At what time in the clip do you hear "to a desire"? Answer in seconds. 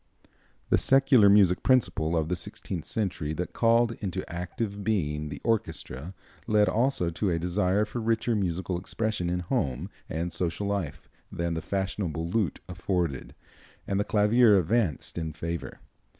7.11-7.85